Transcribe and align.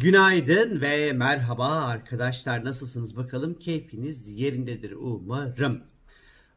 Günaydın 0.00 0.80
ve 0.80 1.12
merhaba 1.12 1.68
arkadaşlar. 1.68 2.64
Nasılsınız 2.64 3.16
bakalım? 3.16 3.54
Keyfiniz 3.54 4.40
yerindedir 4.40 4.92
umarım. 4.92 5.82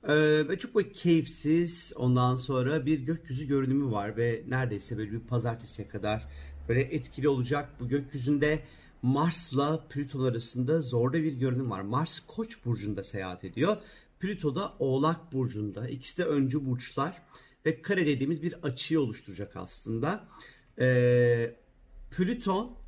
Ee, 0.09 0.57
çok 0.59 0.75
böyle 0.75 0.91
keyifsiz 0.91 1.93
ondan 1.95 2.35
sonra 2.35 2.85
bir 2.85 2.99
gökyüzü 2.99 3.47
görünümü 3.47 3.91
var 3.91 4.17
ve 4.17 4.43
neredeyse 4.47 4.97
böyle 4.97 5.11
bir 5.11 5.19
pazartesiye 5.19 5.87
kadar 5.87 6.27
böyle 6.69 6.81
etkili 6.81 7.29
olacak. 7.29 7.69
Bu 7.79 7.87
gökyüzünde 7.87 8.59
Mars'la 9.01 9.87
Plüton 9.87 10.23
arasında 10.23 10.81
zorda 10.81 11.23
bir 11.23 11.33
görünüm 11.33 11.71
var. 11.71 11.81
Mars 11.81 12.19
Koç 12.27 12.65
burcunda 12.65 13.03
seyahat 13.03 13.43
ediyor. 13.43 13.77
Plüto 14.19 14.55
da 14.55 14.73
Oğlak 14.79 15.33
burcunda. 15.33 15.87
İkisi 15.87 16.17
de 16.17 16.25
öncü 16.25 16.65
burçlar 16.65 17.21
ve 17.65 17.81
kare 17.81 18.07
dediğimiz 18.07 18.43
bir 18.43 18.53
açıyı 18.63 19.01
oluşturacak 19.01 19.55
aslında. 19.55 20.27
Ee, 20.79 21.55
Plüton 22.11 22.80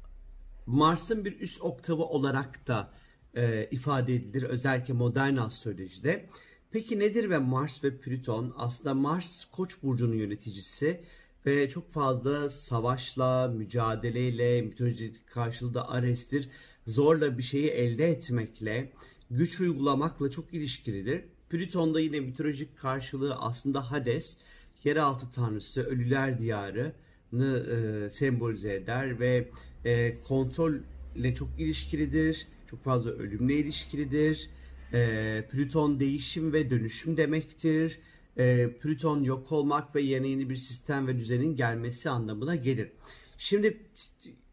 Mars'ın 0.66 1.26
bir 1.26 1.40
üst 1.40 1.62
oktavı 1.62 2.04
olarak 2.04 2.68
da 2.68 2.94
e, 3.36 3.68
ifade 3.72 4.16
edilir 4.16 4.44
özellikle 4.44 4.94
modern 4.94 5.36
astrolojide. 5.36 6.30
Peki 6.72 7.00
nedir 7.00 7.30
ve 7.30 7.38
Mars 7.38 7.84
ve 7.84 7.98
Plüton? 7.98 8.54
Aslında 8.58 8.94
Mars 8.94 9.46
Koç 9.46 9.84
burcunun 9.84 10.16
yöneticisi 10.16 11.02
ve 11.46 11.70
çok 11.70 11.94
fazla 11.94 12.50
savaşla, 12.50 13.48
mücadeleyle, 13.48 14.62
mitolojik 14.62 15.28
karşılığı 15.28 15.74
da 15.74 15.90
Ares'tir. 15.90 16.50
Zorla 16.88 17.38
bir 17.38 17.44
şeyi 17.44 17.68
elde 17.68 18.08
etmekle, 18.08 18.92
güç 19.32 19.60
uygulamakla 19.60 20.32
çok 20.32 20.54
ilişkilidir. 20.54 21.24
Plüton'da 21.50 22.00
yine 22.00 22.20
mitolojik 22.20 22.78
karşılığı 22.78 23.36
aslında 23.36 23.92
Hades, 23.92 24.38
yeraltı 24.84 25.32
tanrısı, 25.36 25.84
ölüler 25.84 26.40
diyarını 26.40 27.66
e, 27.72 28.10
sembolize 28.10 28.74
eder 28.74 29.20
ve 29.20 29.50
e, 29.86 30.14
kontrolle 30.28 31.36
çok 31.36 31.50
ilişkilidir. 31.60 32.48
Çok 32.70 32.84
fazla 32.84 33.12
ölümle 33.12 33.56
ilişkilidir. 33.56 34.50
E, 34.94 35.44
Plüton 35.52 36.00
değişim 36.00 36.54
ve 36.54 36.70
dönüşüm 36.70 37.18
demektir. 37.18 38.00
E, 38.38 38.70
Plüton 38.82 39.24
yok 39.24 39.52
olmak 39.52 39.96
ve 39.96 40.02
yeni 40.02 40.30
yeni 40.30 40.50
bir 40.50 40.56
sistem 40.56 41.08
ve 41.08 41.18
düzenin 41.18 41.56
gelmesi 41.56 42.10
anlamına 42.10 42.56
gelir. 42.56 42.90
Şimdi 43.38 43.78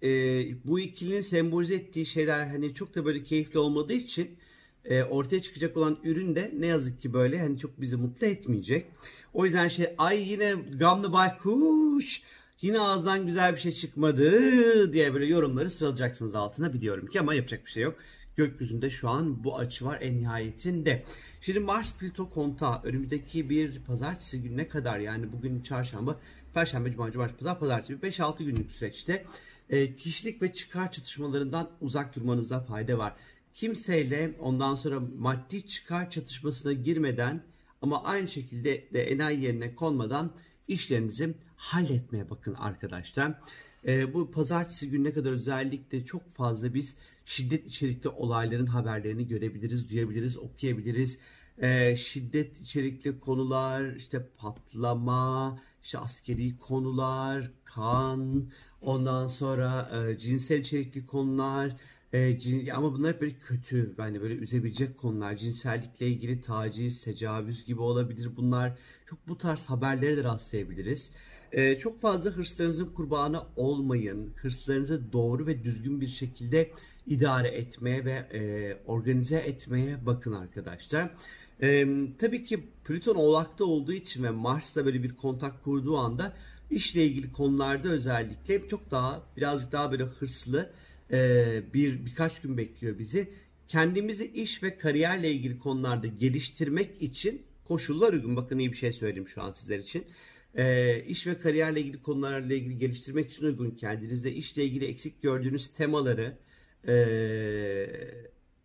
e, 0.02 0.08
bu 0.64 0.80
ikilinin 0.80 1.20
sembolize 1.20 1.74
ettiği 1.74 2.06
şeyler 2.06 2.46
hani 2.46 2.74
çok 2.74 2.94
da 2.94 3.04
böyle 3.04 3.22
keyifli 3.22 3.58
olmadığı 3.58 3.92
için 3.92 4.30
e, 4.84 5.02
ortaya 5.02 5.42
çıkacak 5.42 5.76
olan 5.76 5.98
ürün 6.04 6.34
de 6.34 6.52
ne 6.58 6.66
yazık 6.66 7.02
ki 7.02 7.12
böyle 7.12 7.40
hani 7.40 7.58
çok 7.58 7.80
bizi 7.80 7.96
mutlu 7.96 8.26
etmeyecek. 8.26 8.86
O 9.34 9.44
yüzden 9.44 9.68
şey 9.68 9.86
ay 9.98 10.30
yine 10.30 10.54
gamlı 10.78 11.12
baykuş 11.12 12.22
yine 12.62 12.80
ağızdan 12.80 13.26
güzel 13.26 13.52
bir 13.52 13.60
şey 13.60 13.72
çıkmadı 13.72 14.92
diye 14.92 15.14
böyle 15.14 15.26
yorumları 15.26 15.70
sıralayacaksınız 15.70 16.34
altına 16.34 16.72
biliyorum 16.72 17.06
ki 17.06 17.20
ama 17.20 17.34
yapacak 17.34 17.66
bir 17.66 17.70
şey 17.70 17.82
yok. 17.82 17.96
Gökyüzünde 18.36 18.90
şu 18.90 19.08
an 19.08 19.44
bu 19.44 19.58
açı 19.58 19.84
var 19.84 19.98
en 20.00 20.20
nihayetinde. 20.20 21.04
Şimdi 21.40 21.60
Mars 21.60 21.92
Plüto 21.92 22.30
konta 22.30 22.80
önümüzdeki 22.84 23.50
bir 23.50 23.80
pazartesi 23.84 24.42
gününe 24.42 24.68
kadar 24.68 24.98
yani 24.98 25.32
bugün 25.32 25.60
çarşamba, 25.60 26.20
perşembe, 26.54 26.92
cuma, 26.92 27.10
cumartesi, 27.12 27.38
pazar, 27.38 27.58
pazartesi 27.58 28.00
5-6 28.00 28.44
günlük 28.44 28.72
süreçte 28.72 29.24
e, 29.70 29.96
kişilik 29.96 30.42
ve 30.42 30.52
çıkar 30.52 30.92
çatışmalarından 30.92 31.70
uzak 31.80 32.16
durmanızda 32.16 32.60
fayda 32.60 32.98
var. 32.98 33.14
Kimseyle 33.54 34.36
ondan 34.40 34.74
sonra 34.74 35.00
maddi 35.18 35.66
çıkar 35.66 36.10
çatışmasına 36.10 36.72
girmeden 36.72 37.42
ama 37.82 38.04
aynı 38.04 38.28
şekilde 38.28 38.92
de 38.92 39.02
enayi 39.02 39.42
yerine 39.42 39.74
konmadan 39.74 40.32
işlerinizi 40.70 41.34
halletmeye 41.56 42.30
bakın 42.30 42.54
arkadaşlar. 42.54 43.34
E, 43.86 44.14
bu 44.14 44.30
pazartesi 44.30 44.90
gününe 44.90 45.12
kadar 45.12 45.32
özellikle 45.32 46.04
çok 46.04 46.28
fazla 46.28 46.74
biz 46.74 46.96
şiddet 47.24 47.66
içerikli 47.66 48.08
olayların 48.08 48.66
haberlerini 48.66 49.28
görebiliriz, 49.28 49.90
duyabiliriz, 49.90 50.36
okuyabiliriz. 50.38 51.18
E, 51.58 51.96
şiddet 51.96 52.60
içerikli 52.60 53.20
konular, 53.20 53.94
işte 53.96 54.26
patlama, 54.38 55.58
işte 55.82 55.98
askeri 55.98 56.58
konular, 56.58 57.50
kan, 57.64 58.44
ondan 58.82 59.28
sonra 59.28 59.90
e, 59.92 60.18
cinsel 60.18 60.60
içerikli 60.60 61.06
konular, 61.06 61.76
e, 62.12 62.72
ama 62.72 62.92
bunlar 62.92 63.14
hep 63.14 63.20
böyle 63.20 63.34
kötü 63.34 63.94
yani 63.98 64.20
böyle 64.20 64.34
üzebilecek 64.34 64.98
konular. 64.98 65.36
Cinsellikle 65.36 66.06
ilgili 66.06 66.40
taciz, 66.40 67.04
tecavüz 67.04 67.64
gibi 67.64 67.80
olabilir 67.80 68.30
bunlar. 68.36 68.78
Çok 69.06 69.28
bu 69.28 69.38
tarz 69.38 69.66
haberlere 69.66 70.16
de 70.16 70.24
rastlayabiliriz. 70.24 71.10
E, 71.52 71.78
çok 71.78 72.00
fazla 72.00 72.30
hırslarınızın 72.30 72.86
kurbanı 72.86 73.42
olmayın. 73.56 74.32
Hırslarınızı 74.36 75.12
doğru 75.12 75.46
ve 75.46 75.64
düzgün 75.64 76.00
bir 76.00 76.08
şekilde 76.08 76.70
idare 77.06 77.48
etmeye 77.48 78.04
ve 78.04 78.12
e, 78.12 78.76
organize 78.86 79.36
etmeye 79.36 80.06
bakın 80.06 80.32
arkadaşlar. 80.32 81.10
E, 81.62 81.86
tabii 82.18 82.44
ki 82.44 82.60
Plüton 82.84 83.14
oğlakta 83.14 83.64
olduğu 83.64 83.92
için 83.92 84.22
ve 84.22 84.30
Mars'la 84.30 84.86
böyle 84.86 85.02
bir 85.02 85.16
kontak 85.16 85.64
kurduğu 85.64 85.98
anda 85.98 86.32
işle 86.70 87.04
ilgili 87.04 87.32
konularda 87.32 87.88
özellikle 87.88 88.68
çok 88.68 88.90
daha 88.90 89.22
birazcık 89.36 89.72
daha 89.72 89.92
böyle 89.92 90.04
hırslı 90.04 90.70
e, 91.12 91.62
bir 91.74 92.06
birkaç 92.06 92.40
gün 92.40 92.58
bekliyor 92.58 92.98
bizi. 92.98 93.28
Kendimizi 93.68 94.26
iş 94.26 94.62
ve 94.62 94.78
kariyerle 94.78 95.32
ilgili 95.32 95.58
konularda 95.58 96.06
geliştirmek 96.06 97.02
için 97.02 97.42
koşullar 97.64 98.12
uygun. 98.12 98.36
Bakın 98.36 98.58
iyi 98.58 98.72
bir 98.72 98.76
şey 98.76 98.92
söyleyeyim 98.92 99.28
şu 99.28 99.42
an 99.42 99.52
sizler 99.52 99.78
için. 99.78 100.04
E, 100.54 101.04
iş 101.04 101.26
ve 101.26 101.38
kariyerle 101.38 101.80
ilgili 101.80 102.02
konularla 102.02 102.54
ilgili 102.54 102.78
geliştirmek 102.78 103.30
için 103.30 103.44
uygun. 103.46 103.70
Kendinizde 103.70 104.32
işle 104.32 104.64
ilgili 104.64 104.84
eksik 104.84 105.22
gördüğünüz 105.22 105.74
temaları 105.74 106.38
e, 106.88 106.94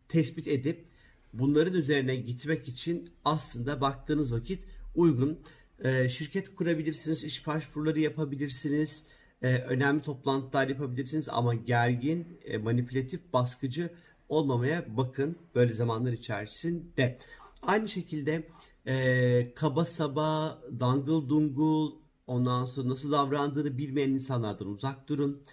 tespit 0.09 0.47
edip 0.47 0.85
bunların 1.33 1.73
üzerine 1.73 2.15
gitmek 2.15 2.67
için 2.67 3.09
aslında 3.25 3.81
baktığınız 3.81 4.33
vakit 4.33 4.59
uygun. 4.95 5.39
E, 5.83 6.09
şirket 6.09 6.55
kurabilirsiniz, 6.55 7.23
iş 7.23 7.47
başvuruları 7.47 7.99
yapabilirsiniz 7.99 9.03
e, 9.45 9.57
önemli 9.57 10.01
toplantılar 10.01 10.67
yapabilirsiniz 10.67 11.29
ama 11.29 11.53
gergin, 11.55 12.39
e, 12.45 12.57
manipülatif, 12.57 13.33
baskıcı 13.33 13.89
olmamaya 14.29 14.85
bakın 14.97 15.37
böyle 15.55 15.73
zamanlar 15.73 16.11
içerisinde. 16.11 17.17
Aynı 17.61 17.89
şekilde 17.89 18.47
e, 18.87 19.53
kaba 19.55 19.85
saba, 19.85 20.59
dangıl 20.79 21.29
dungul, 21.29 21.91
ondan 22.27 22.65
sonra 22.65 22.89
nasıl 22.89 23.11
davrandığını 23.11 23.77
bilmeyen 23.77 24.09
insanlardan 24.09 24.67
uzak 24.67 25.09
durun. 25.09 25.43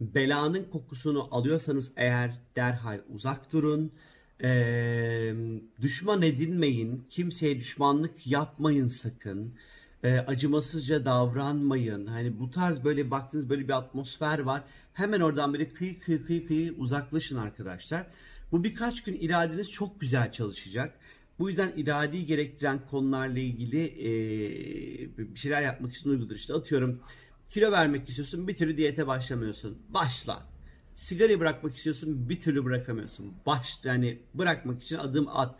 Belanın 0.00 0.64
kokusunu 0.64 1.28
alıyorsanız 1.30 1.92
eğer 1.96 2.40
derhal 2.56 3.00
uzak 3.14 3.52
durun. 3.52 3.92
Ee, 4.44 5.34
düşman 5.80 6.22
edinmeyin, 6.22 7.04
kimseye 7.10 7.60
düşmanlık 7.60 8.26
yapmayın 8.26 8.88
sakın 8.88 9.54
e, 10.02 10.18
acımasızca 10.18 11.04
davranmayın. 11.04 12.06
Hani 12.06 12.38
bu 12.38 12.50
tarz 12.50 12.84
böyle 12.84 13.10
baktığınız 13.10 13.50
böyle 13.50 13.64
bir 13.64 13.72
atmosfer 13.72 14.38
var. 14.38 14.62
Hemen 14.92 15.20
oradan 15.20 15.52
böyle 15.52 15.68
kıyı 15.68 16.00
kıyı 16.00 16.26
kıyı 16.26 16.46
kıyı 16.46 16.74
uzaklaşın 16.78 17.36
arkadaşlar. 17.36 18.06
Bu 18.52 18.64
birkaç 18.64 19.02
gün 19.02 19.14
iradeniz 19.20 19.70
çok 19.70 20.00
güzel 20.00 20.32
çalışacak. 20.32 20.98
Bu 21.38 21.48
yüzden 21.48 21.72
iradi 21.76 22.26
gerektiren 22.26 22.80
konularla 22.90 23.38
ilgili 23.38 23.84
e, 23.84 24.08
bir 25.18 25.38
şeyler 25.38 25.62
yapmak 25.62 25.94
için 25.94 26.10
uygundur. 26.10 26.34
İşte 26.34 26.54
atıyorum 26.54 27.00
kilo 27.50 27.72
vermek 27.72 28.08
istiyorsun 28.08 28.48
bir 28.48 28.56
türlü 28.56 28.76
diyete 28.76 29.06
başlamıyorsun. 29.06 29.78
Başla. 29.88 30.46
Sigarayı 30.94 31.40
bırakmak 31.40 31.76
istiyorsun 31.76 32.28
bir 32.28 32.40
türlü 32.40 32.64
bırakamıyorsun. 32.64 33.34
Baş 33.46 33.78
yani 33.84 34.18
bırakmak 34.34 34.82
için 34.82 34.96
adım 34.96 35.28
at. 35.28 35.54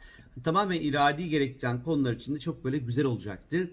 Tamamen 0.44 0.80
iradi 0.80 1.28
gerektiren 1.28 1.82
konular 1.82 2.12
için 2.12 2.34
de 2.34 2.38
çok 2.38 2.64
böyle 2.64 2.78
güzel 2.78 3.04
olacaktır. 3.04 3.69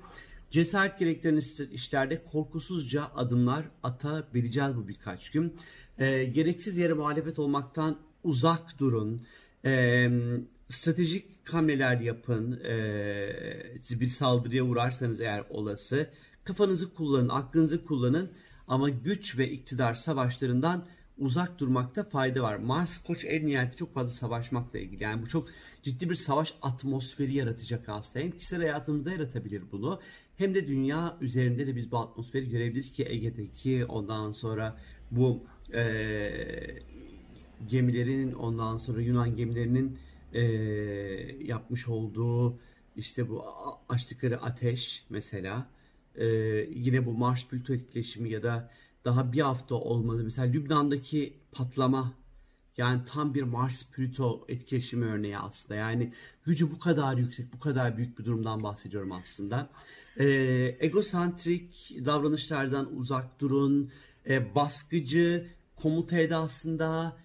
Cesaret 0.52 1.00
gerektiren 1.00 1.42
işlerde 1.72 2.24
korkusuzca 2.24 3.12
adımlar 3.16 3.66
atabileceğiz 3.84 4.76
bu 4.76 4.88
birkaç 4.88 5.30
gün. 5.30 5.56
E, 5.98 6.24
gereksiz 6.24 6.78
yere 6.78 6.94
muhalefet 6.94 7.40
olmaktan 7.40 7.98
uzak 8.24 8.80
durun. 8.80 9.22
E, 9.66 10.10
stratejik 10.70 11.50
hamleler 11.54 12.00
yapın. 12.00 12.60
E, 12.64 14.00
bir 14.00 14.08
saldırıya 14.08 14.64
uğrarsanız 14.64 15.22
eğer 15.22 15.44
olası. 15.50 16.10
Kafanızı 16.44 16.94
kullanın, 16.94 17.30
aklınızı 17.30 17.86
kullanın. 17.86 18.32
Ama 18.68 18.90
güç 18.90 19.38
ve 19.38 19.52
iktidar 19.52 19.94
savaşlarından 19.94 20.86
uzak 21.20 21.60
durmakta 21.60 22.04
fayda 22.04 22.44
var. 22.44 22.56
Mars 22.56 23.04
Koç 23.04 23.26
en 23.26 23.48
nihayeti 23.48 23.78
çok 23.78 23.94
fazla 23.94 24.12
savaşmakla 24.12 24.80
ilgili. 24.80 25.04
Yani 25.04 25.22
bu 25.22 25.28
çok 25.28 25.48
ciddi 25.84 26.10
bir 26.10 26.16
savaş 26.16 26.54
atmosferi 26.62 27.34
yaratacak 27.34 27.90
aslında. 27.90 28.26
Hem 28.26 28.32
kişisel 28.32 28.60
hayatımızda 28.60 29.12
yaratabilir 29.12 29.64
bunu. 29.72 30.00
Hem 30.38 30.56
de 30.56 30.68
dünya 30.68 31.18
üzerinde 31.22 31.68
de 31.68 31.76
biz 31.76 31.92
bu 31.92 31.98
atmosferi 31.98 32.50
görebiliriz 32.50 32.92
ki 32.92 33.06
Ege'deki 33.10 33.86
ondan 33.86 34.32
sonra 34.32 34.78
bu 35.12 35.44
e, 35.74 35.82
gemilerin 37.68 38.34
ondan 38.34 38.78
sonra 38.78 39.02
Yunan 39.02 39.36
gemilerinin 39.36 39.98
e, 40.34 40.42
yapmış 41.44 41.88
olduğu 41.88 42.60
işte 42.96 43.30
bu 43.30 43.46
açtıkları 43.90 44.42
ateş 44.42 45.06
mesela 45.10 45.68
e, 46.16 46.26
yine 46.70 47.06
bu 47.06 47.14
Mars 47.14 47.46
Plüto 47.48 47.74
etkileşimi 47.74 48.30
ya 48.30 48.44
da 48.44 48.72
daha 49.06 49.34
bir 49.34 49.42
hafta 49.42 49.76
olmadı. 49.76 50.22
Mesela 50.24 50.48
Lübnan'daki 50.48 51.34
patlama 51.52 52.14
yani 52.78 53.02
tam 53.14 53.34
bir 53.34 53.44
Mars-Plüto 53.44 54.52
etkileşimi 54.52 55.06
örneği 55.06 55.38
aslında. 55.38 55.76
Yani 55.76 56.14
gücü 56.46 56.72
bu 56.72 56.80
kadar 56.80 57.18
yüksek, 57.18 57.54
bu 57.54 57.60
kadar 57.60 57.98
büyük 57.98 58.20
bir 58.20 58.26
durumdan 58.26 58.64
bahsediyorum 58.64 59.12
aslında. 59.12 59.70
Ee, 60.20 60.78
egosantrik 60.80 61.98
davranışlardan 62.06 62.96
uzak 62.96 63.40
durun. 63.42 63.92
Ee, 64.30 64.56
baskıcı, 64.56 65.48
komuta 65.76 66.18
edasında, 66.18 67.18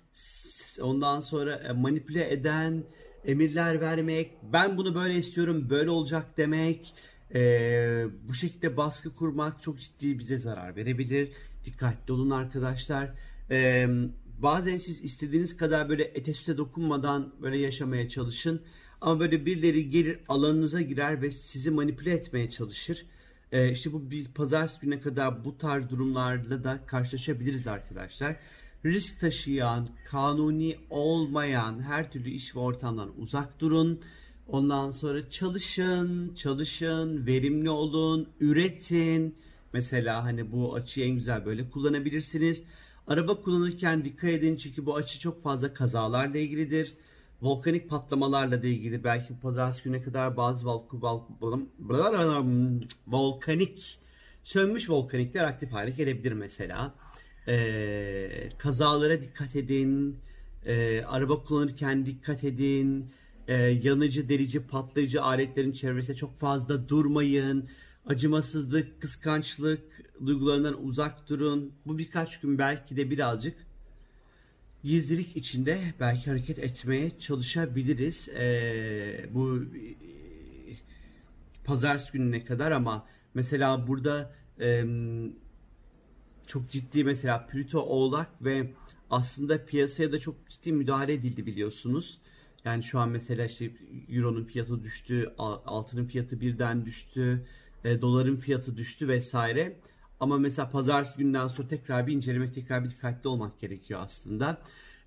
ondan 0.81 1.21
sonra 1.21 1.56
e, 1.56 1.73
manipüle 1.73 2.32
eden, 2.32 2.85
emirler 3.25 3.81
vermek, 3.81 4.31
ben 4.53 4.76
bunu 4.76 4.94
böyle 4.94 5.15
istiyorum, 5.15 5.67
böyle 5.71 5.91
olacak 5.91 6.26
demek, 6.37 6.94
ee, 7.35 8.06
bu 8.29 8.35
şekilde 8.35 8.76
baskı 8.76 9.15
kurmak 9.15 9.62
çok 9.62 9.81
ciddi 9.81 10.19
bize 10.19 10.38
zarar 10.38 10.76
verebilir. 10.76 11.29
Dikkatli 11.64 12.12
olun 12.12 12.31
arkadaşlar. 12.31 13.14
Ee, 13.50 13.88
bazen 14.38 14.78
siz 14.78 15.05
istediğiniz 15.05 15.56
kadar 15.56 15.88
böyle 15.88 16.05
ete 16.05 16.34
süte 16.34 16.56
dokunmadan 16.56 17.32
böyle 17.43 17.58
yaşamaya 17.58 18.08
çalışın. 18.08 18.62
Ama 19.00 19.20
böyle 19.20 19.46
birileri 19.46 19.90
gelir 19.90 20.19
alanınıza 20.28 20.81
girer 20.81 21.22
ve 21.22 21.31
sizi 21.31 21.70
manipüle 21.70 22.12
etmeye 22.12 22.50
çalışır. 22.50 23.06
Ee, 23.52 23.72
işte 23.72 23.93
bu 23.93 24.11
biz 24.11 24.32
pazartesi 24.32 24.81
güne 24.81 25.00
kadar 25.00 25.44
bu 25.44 25.58
tarz 25.58 25.90
durumlarla 25.90 26.64
da 26.64 26.81
karşılaşabiliriz 26.87 27.66
arkadaşlar. 27.66 28.37
Risk 28.84 29.20
taşıyan, 29.20 29.88
kanuni 30.06 30.76
olmayan 30.90 31.82
her 31.82 32.12
türlü 32.12 32.31
iş 32.31 32.56
ve 32.56 32.61
ortamdan 32.61 33.20
uzak 33.20 33.61
durun. 33.61 34.00
Ondan 34.49 34.90
sonra 34.90 35.31
çalışın, 35.31 36.34
çalışın, 36.34 37.26
verimli 37.26 37.70
olun, 37.70 38.28
üretin. 38.40 39.34
Mesela 39.75 40.25
hani 40.25 40.53
bu 40.53 40.75
açıyı 40.75 41.06
en 41.06 41.15
güzel 41.15 41.47
böyle 41.47 41.71
kullanabilirsiniz. 41.71 42.62
Araba 43.06 43.41
kullanırken 43.41 44.05
dikkat 44.05 44.31
edin 44.31 44.56
çünkü 44.56 44.87
bu 44.87 44.97
açı 44.97 45.21
çok 45.21 45.43
fazla 45.43 45.75
kazalarla 45.75 46.38
ilgilidir. 46.38 46.94
Volkanik 47.43 47.88
patlamalarla 47.88 48.62
da 48.62 48.67
ilgili 48.67 49.05
belki 49.05 49.41
pazartesi 49.41 49.85
güne 49.85 50.03
kadar 50.03 50.37
bazı 50.37 50.67
volkanik 53.06 53.99
sönmüş 54.44 54.91
volkanikler 54.91 55.44
aktif 55.44 55.73
hale 55.73 55.91
gelebilir 55.91 56.32
mesela. 56.32 56.94
Ee, 57.49 58.49
kazalara 58.59 59.23
dikkat 59.23 59.56
edin. 59.56 60.17
Ee, 60.67 61.03
araba 61.03 61.43
kullanırken 61.43 62.06
dikkat 62.06 62.44
edin. 62.44 63.11
Ee, 63.49 63.55
yanıcı, 63.55 64.29
delici, 64.29 64.61
patlayıcı 64.61 65.23
aletlerin 65.23 65.73
çevresinde 65.73 66.17
çok 66.17 66.38
fazla 66.38 66.88
durmayın 66.88 67.69
acımasızlık, 68.06 69.01
kıskançlık 69.01 69.83
duygularından 70.27 70.87
uzak 70.87 71.29
durun. 71.29 71.73
Bu 71.87 71.99
birkaç 71.99 72.41
gün 72.41 72.59
belki 72.59 72.97
de 72.97 73.11
birazcık 73.11 73.56
gizlilik 74.85 75.37
içinde 75.37 75.81
belki 76.01 76.31
hareket 76.31 76.59
etmeye 76.59 77.19
çalışabiliriz. 77.19 78.29
Ee, 78.29 79.27
bu 79.31 79.56
e, 79.59 79.95
pazartesi 81.65 82.12
gününe 82.12 82.45
kadar 82.45 82.71
ama 82.71 83.06
mesela 83.35 83.87
burada 83.87 84.35
e, 84.61 84.85
çok 86.47 86.71
ciddi 86.71 87.05
mesela 87.05 87.47
Plüto 87.47 87.81
Oğlak 87.81 88.45
ve 88.45 88.71
aslında 89.11 89.65
piyasaya 89.65 90.12
da 90.12 90.19
çok 90.21 90.50
ciddi 90.50 90.73
müdahale 90.73 91.12
edildi 91.12 91.47
biliyorsunuz. 91.47 92.19
Yani 92.65 92.83
şu 92.83 92.99
an 92.99 93.09
mesela 93.09 93.45
işte 93.45 93.71
Euro'nun 94.09 94.45
fiyatı 94.45 94.83
düştü, 94.85 95.35
altının 95.39 96.07
fiyatı 96.07 96.41
birden 96.41 96.87
düştü 96.87 97.47
e, 97.85 98.03
doların 98.03 98.37
fiyatı 98.37 98.77
düştü 98.77 99.09
vesaire. 99.09 99.77
Ama 100.21 100.39
mesela 100.39 100.71
pazartesi 100.71 101.19
günden 101.19 101.49
sonra 101.49 101.69
tekrar 101.69 102.07
bir 102.07 102.13
incelemek, 102.13 102.55
tekrar 102.55 102.85
bir 102.85 102.91
dikkatli 102.91 103.29
olmak 103.29 103.61
gerekiyor 103.61 104.01
aslında. 104.03 104.59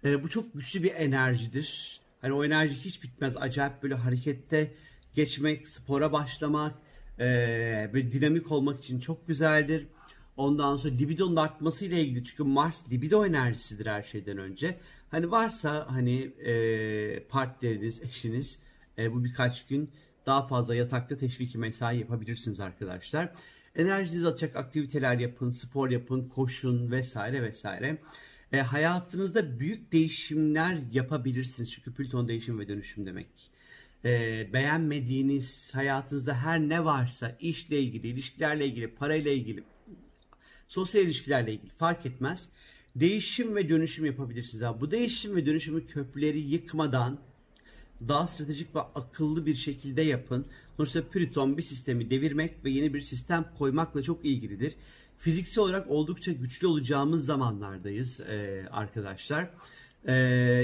E, 0.06 0.24
bu 0.24 0.30
çok 0.30 0.54
güçlü 0.54 0.84
bir 0.84 0.92
enerjidir. 0.96 2.02
Hani 2.22 2.34
o 2.34 2.46
enerji 2.46 2.76
hiç 2.76 3.04
bitmez. 3.04 3.38
Acayip 3.38 3.84
böyle 3.84 3.96
harekette 3.96 4.74
geçmek, 5.16 5.68
spora 5.68 6.12
başlamak, 6.12 6.76
e, 7.20 7.90
böyle 7.94 8.12
dinamik 8.12 8.52
olmak 8.52 8.84
için 8.84 9.00
çok 9.00 9.28
güzeldir. 9.28 9.88
Ondan 10.38 10.76
sonra 10.76 10.94
libidonun 10.94 11.36
artması 11.36 11.86
ile 11.86 12.02
ilgili 12.02 12.24
çünkü 12.24 12.44
Mars 12.44 12.92
libido 12.92 13.26
enerjisidir 13.26 13.86
her 13.86 14.04
şeyden 14.04 14.38
önce. 14.38 14.78
Hani 15.12 15.32
varsa 15.32 15.88
hani 15.90 16.22
e, 16.22 17.24
partneriniz, 17.30 18.02
eşiniz 18.02 18.60
e, 18.98 19.14
bu 19.14 19.24
birkaç 19.24 19.66
gün 19.68 19.90
daha 20.28 20.48
fazla 20.48 20.76
yatakta 20.76 21.18
teşviki 21.18 21.58
mesai 21.58 22.00
yapabilirsiniz 22.00 22.60
arkadaşlar. 22.60 23.32
Enerjinizi 23.76 24.28
atacak 24.28 24.56
aktiviteler 24.56 25.16
yapın, 25.20 25.50
spor 25.50 25.90
yapın, 25.90 26.30
koşun 26.30 26.92
vesaire 26.92 27.44
vesaire. 27.44 27.98
E, 28.52 28.62
hayatınızda 28.62 29.60
büyük 29.60 29.92
değişimler 29.92 30.78
yapabilirsiniz. 30.92 31.72
Çünkü 31.72 31.94
Plüton 31.94 32.28
değişim 32.28 32.60
ve 32.60 32.68
dönüşüm 32.68 33.06
demek. 33.06 33.28
E, 34.06 34.10
beğenmediğiniz 34.54 35.76
hayatınızda 35.76 36.34
her 36.34 36.60
ne 36.60 36.86
varsa 36.86 37.38
işle 37.40 37.80
ilgili, 37.82 38.08
ilişkilerle 38.08 38.68
ilgili, 38.68 38.88
parayla 38.88 39.32
ilgili, 39.32 39.64
sosyal 40.68 41.04
ilişkilerle 41.04 41.54
ilgili 41.54 41.72
fark 41.72 42.06
etmez. 42.06 42.50
Değişim 42.96 43.56
ve 43.56 43.70
dönüşüm 43.70 44.06
yapabilirsiniz. 44.06 44.64
Abi. 44.64 44.82
Bu 44.82 44.92
değişim 44.92 45.36
ve 45.36 45.46
dönüşümü 45.46 45.88
köprüleri 45.88 46.40
yıkmadan 46.40 47.20
daha 48.08 48.28
stratejik 48.28 48.76
ve 48.76 48.80
akıllı 48.80 49.46
bir 49.46 49.56
şekilde 49.56 50.02
yapın. 50.02 50.46
Sonuçta 50.78 51.04
Plüton 51.04 51.58
bir 51.58 51.62
sistemi 51.62 52.10
devirmek 52.10 52.66
ve 52.66 52.70
yeni 52.70 52.94
bir 52.94 53.02
sistem 53.02 53.46
koymakla 53.58 54.04
çok 54.04 54.26
ilgilidir. 54.26 54.76
Fiziksel 55.20 55.64
olarak 55.64 55.92
oldukça 55.92 56.32
güçlü 56.32 56.68
olacağımız 56.68 57.26
zamanlardayız 57.26 58.20
e, 58.20 58.66
arkadaşlar. 58.72 59.50
E, 60.06 60.14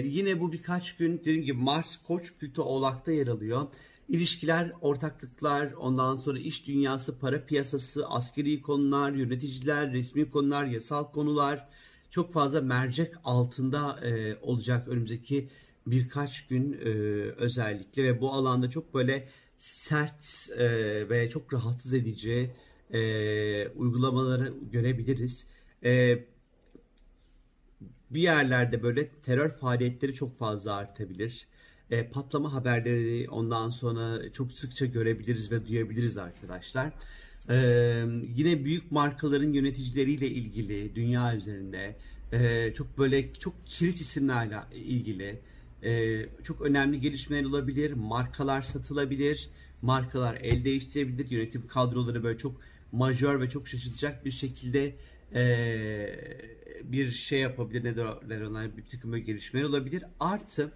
yine 0.05 0.39
bu 0.39 0.51
birkaç 0.51 0.95
gün 0.95 1.19
dediğim 1.19 1.43
gibi 1.43 1.57
Mars 1.57 1.97
Koç 2.07 2.33
Plüto 2.33 2.63
Oğlak'ta 2.63 3.11
yer 3.11 3.27
alıyor. 3.27 3.67
İlişkiler, 4.09 4.71
ortaklıklar, 4.81 5.71
ondan 5.71 6.15
sonra 6.15 6.39
iş 6.39 6.67
dünyası, 6.67 7.19
para 7.19 7.45
piyasası, 7.45 8.07
askeri 8.07 8.61
konular, 8.61 9.11
yöneticiler, 9.11 9.93
resmi 9.93 10.31
konular, 10.31 10.65
yasal 10.65 11.11
konular 11.11 11.67
çok 12.09 12.33
fazla 12.33 12.61
mercek 12.61 13.13
altında 13.23 13.99
e, 14.07 14.37
olacak 14.41 14.87
önümüzdeki 14.87 15.47
birkaç 15.87 16.47
gün 16.47 16.73
e, 16.73 16.87
özellikle 17.37 18.03
ve 18.03 18.21
bu 18.21 18.31
alanda 18.31 18.69
çok 18.69 18.93
böyle 18.93 19.27
sert 19.57 20.49
e, 20.57 20.69
ve 21.09 21.29
çok 21.29 21.53
rahatsız 21.53 21.93
edici 21.93 22.51
e, 22.93 23.67
uygulamaları 23.67 24.53
görebiliriz. 24.71 25.47
E, 25.83 26.23
bir 28.09 28.21
yerlerde 28.21 28.83
böyle 28.83 29.07
terör 29.07 29.49
faaliyetleri 29.49 30.13
çok 30.13 30.39
fazla 30.39 30.75
artabilir. 30.75 31.47
E, 31.91 32.07
patlama 32.07 32.53
haberleri 32.53 33.29
ondan 33.29 33.69
sonra 33.69 34.31
çok 34.31 34.51
sıkça 34.51 34.85
görebiliriz 34.85 35.51
ve 35.51 35.67
duyabiliriz 35.67 36.17
arkadaşlar. 36.17 36.91
E, 37.49 37.55
yine 38.35 38.65
büyük 38.65 38.91
markaların 38.91 39.53
yöneticileriyle 39.53 40.27
ilgili 40.27 40.95
dünya 40.95 41.35
üzerinde 41.35 41.95
e, 42.31 42.73
çok 42.73 42.97
böyle 42.97 43.33
çok 43.33 43.53
kilit 43.65 44.01
isimlerle 44.01 44.59
ilgili 44.73 45.39
ee, 45.83 46.25
çok 46.43 46.61
önemli 46.61 47.01
gelişmeler 47.01 47.45
olabilir. 47.45 47.93
Markalar 47.93 48.61
satılabilir. 48.61 49.49
Markalar 49.81 50.35
el 50.35 50.65
değiştirebilir. 50.65 51.31
Yönetim 51.31 51.67
kadroları 51.67 52.23
böyle 52.23 52.37
çok 52.37 52.61
majör 52.91 53.41
ve 53.41 53.49
çok 53.49 53.67
şaşırtacak 53.67 54.25
bir 54.25 54.31
şekilde 54.31 54.95
e, 55.35 55.43
bir 56.83 57.11
şey 57.11 57.39
yapabilir. 57.39 57.83
Ne 57.83 57.95
derler 57.97 58.41
onlar 58.41 58.77
bir 58.77 58.85
takım 58.85 59.11
böyle 59.11 59.23
gelişmeler 59.23 59.65
olabilir. 59.65 60.03
Artı 60.19 60.71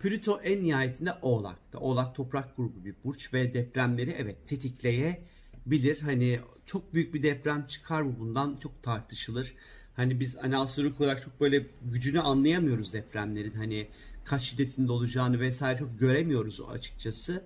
Plüto 0.00 0.40
en 0.40 0.64
nihayetinde 0.64 1.12
Oğlak'ta. 1.22 1.78
Oğlak 1.78 2.14
toprak 2.14 2.56
grubu 2.56 2.84
bir 2.84 2.94
burç 3.04 3.34
ve 3.34 3.54
depremleri 3.54 4.10
evet 4.18 4.48
tetikleyebilir. 4.48 6.00
Hani 6.00 6.40
çok 6.66 6.94
büyük 6.94 7.14
bir 7.14 7.22
deprem 7.22 7.66
çıkar 7.66 8.02
mı 8.02 8.16
bundan 8.18 8.58
çok 8.62 8.82
tartışılır. 8.82 9.54
Hani 9.96 10.20
biz 10.20 10.36
hani 10.36 10.56
olarak 10.56 11.22
çok 11.22 11.40
böyle 11.40 11.66
gücünü 11.92 12.20
anlayamıyoruz 12.20 12.92
depremlerin. 12.92 13.50
Hani 13.50 13.88
kaç 14.28 14.42
şiddetinde 14.42 14.92
olacağını 14.92 15.40
vesaire 15.40 15.78
çok 15.78 16.00
göremiyoruz 16.00 16.60
açıkçası. 16.70 17.42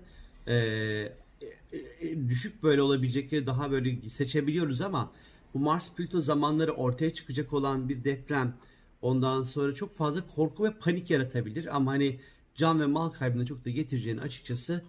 Ee, 0.47 0.53
e, 0.53 1.77
e, 2.01 2.29
düşük 2.29 2.63
böyle 2.63 2.81
olabilecekleri 2.81 3.47
daha 3.47 3.71
böyle 3.71 4.09
seçebiliyoruz 4.09 4.81
ama 4.81 5.11
bu 5.53 5.59
Mars 5.59 5.89
Plüto 5.97 6.21
zamanları 6.21 6.71
ortaya 6.73 7.13
çıkacak 7.13 7.53
olan 7.53 7.89
bir 7.89 8.03
deprem 8.03 8.53
ondan 9.01 9.43
sonra 9.43 9.73
çok 9.75 9.97
fazla 9.97 10.27
korku 10.35 10.63
ve 10.63 10.71
panik 10.71 11.09
yaratabilir 11.09 11.75
ama 11.75 11.91
hani 11.91 12.19
can 12.55 12.79
ve 12.81 12.85
mal 12.85 13.09
kaybını 13.09 13.45
çok 13.45 13.65
da 13.65 13.69
getireceğini 13.69 14.21
açıkçası 14.21 14.83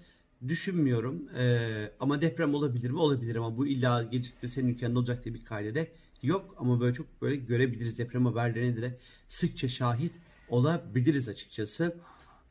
düşünmüyorum. 0.49 1.29
Ee, 1.37 1.91
ama 2.01 2.21
deprem 2.21 2.55
olabilir 2.55 2.91
mi? 2.91 2.99
Olabilir 2.99 3.37
ama 3.37 3.57
bu 3.57 3.67
illa 3.67 4.03
gecikme 4.03 4.49
senin 4.49 4.69
ülkende 4.69 4.99
olacak 4.99 5.25
diye 5.25 5.35
bir 5.35 5.45
kaydede 5.45 5.89
yok 6.23 6.55
ama 6.59 6.81
böyle 6.81 6.95
çok 6.95 7.23
böyle 7.23 7.37
görebiliriz 7.37 7.99
deprem 7.99 8.27
haberlerine 8.27 8.83
de 8.83 8.99
sıkça 9.29 9.69
şahit 9.69 10.13
olabiliriz 10.55 11.29
açıkçası. 11.29 11.97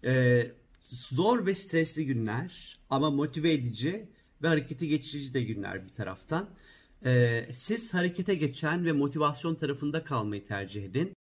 Ee, 0.04 0.52
zor 0.92 1.46
ve 1.46 1.56
stresli 1.56 2.06
günler 2.06 2.78
ama 2.90 3.10
motive 3.10 3.54
edici 3.54 4.08
ve 4.42 4.48
hareketi 4.48 4.88
geçirici 4.88 5.34
de 5.34 5.44
günler 5.44 5.86
bir 5.86 5.94
taraftan. 5.94 6.50
Ee, 7.06 7.50
siz 7.54 7.94
harekete 7.94 8.36
geçen 8.36 8.86
ve 8.86 8.92
motivasyon 8.92 9.56
tarafında 9.56 10.04
kalmayı 10.04 10.48
tercih 10.48 10.86
edin. 10.86 11.14